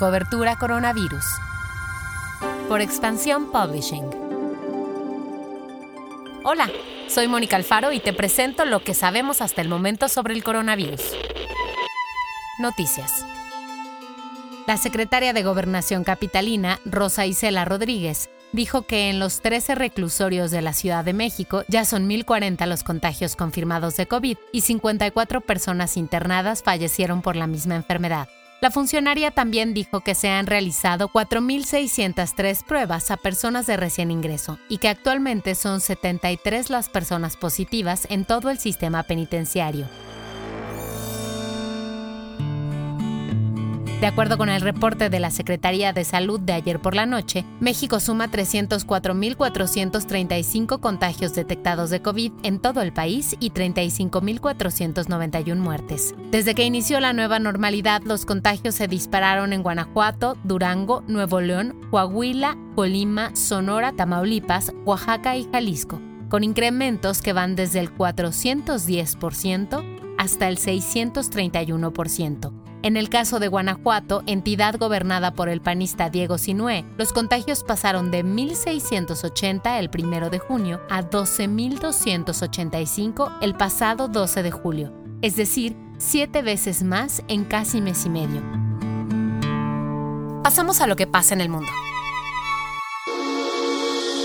[0.00, 1.26] Cobertura Coronavirus.
[2.70, 4.08] Por Expansión Publishing.
[6.42, 6.70] Hola,
[7.06, 11.02] soy Mónica Alfaro y te presento lo que sabemos hasta el momento sobre el coronavirus.
[12.60, 13.26] Noticias.
[14.66, 20.62] La secretaria de Gobernación Capitalina, Rosa Isela Rodríguez, dijo que en los 13 reclusorios de
[20.62, 25.98] la Ciudad de México ya son 1.040 los contagios confirmados de COVID y 54 personas
[25.98, 28.30] internadas fallecieron por la misma enfermedad.
[28.60, 34.58] La funcionaria también dijo que se han realizado 4.603 pruebas a personas de recién ingreso
[34.68, 39.86] y que actualmente son 73 las personas positivas en todo el sistema penitenciario.
[44.00, 47.44] De acuerdo con el reporte de la Secretaría de Salud de ayer por la noche,
[47.60, 56.14] México suma 304.435 contagios detectados de COVID en todo el país y 35.491 muertes.
[56.30, 61.78] Desde que inició la nueva normalidad, los contagios se dispararon en Guanajuato, Durango, Nuevo León,
[61.90, 69.84] Coahuila, Colima, Sonora, Tamaulipas, Oaxaca y Jalisco, con incrementos que van desde el 410%
[70.16, 72.59] hasta el 631%.
[72.82, 78.10] En el caso de Guanajuato, entidad gobernada por el panista Diego Sinué, los contagios pasaron
[78.10, 85.76] de 1.680 el 1 de junio a 12.285 el pasado 12 de julio, es decir,
[85.98, 88.40] siete veces más en casi mes y medio.
[90.42, 91.68] Pasamos a lo que pasa en el mundo.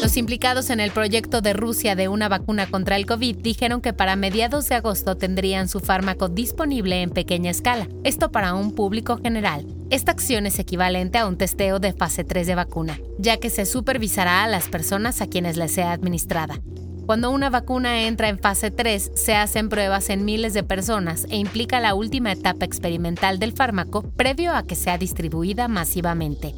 [0.05, 3.91] Los implicados en el proyecto de Rusia de una vacuna contra el COVID dijeron que
[3.91, 9.17] para mediados de agosto tendrían su fármaco disponible en pequeña escala, esto para un público
[9.17, 9.65] general.
[9.89, 13.65] Esta acción es equivalente a un testeo de fase 3 de vacuna, ya que se
[13.65, 16.61] supervisará a las personas a quienes les sea administrada.
[17.07, 21.37] Cuando una vacuna entra en fase 3, se hacen pruebas en miles de personas e
[21.37, 26.53] implica la última etapa experimental del fármaco previo a que sea distribuida masivamente.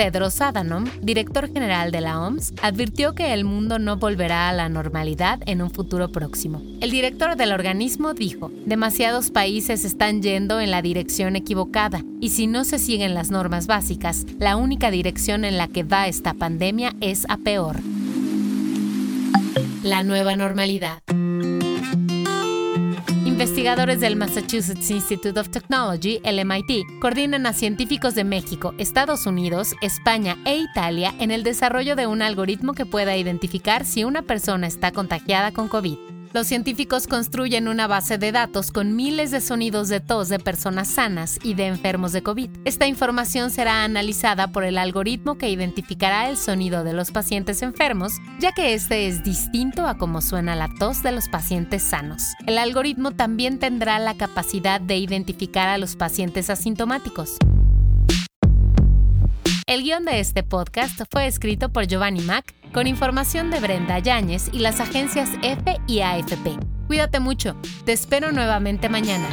[0.00, 4.70] Tedros Adhanom, director general de la OMS, advirtió que el mundo no volverá a la
[4.70, 6.62] normalidad en un futuro próximo.
[6.80, 12.46] El director del organismo dijo, demasiados países están yendo en la dirección equivocada y si
[12.46, 16.94] no se siguen las normas básicas, la única dirección en la que va esta pandemia
[17.02, 17.76] es a peor.
[19.82, 21.02] La nueva normalidad.
[23.60, 29.74] Investigadores del Massachusetts Institute of Technology, el MIT, coordinan a científicos de México, Estados Unidos,
[29.82, 34.66] España e Italia en el desarrollo de un algoritmo que pueda identificar si una persona
[34.66, 36.09] está contagiada con COVID.
[36.32, 40.86] Los científicos construyen una base de datos con miles de sonidos de tos de personas
[40.86, 42.50] sanas y de enfermos de COVID.
[42.64, 48.12] Esta información será analizada por el algoritmo que identificará el sonido de los pacientes enfermos,
[48.38, 52.22] ya que este es distinto a cómo suena la tos de los pacientes sanos.
[52.46, 57.38] El algoritmo también tendrá la capacidad de identificar a los pacientes asintomáticos.
[59.70, 64.50] El guion de este podcast fue escrito por Giovanni Mac con información de Brenda Yáñez
[64.52, 66.58] y las agencias F y AFP.
[66.88, 67.54] Cuídate mucho,
[67.84, 69.28] te espero nuevamente mañana.